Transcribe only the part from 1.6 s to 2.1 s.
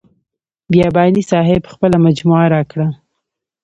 خپله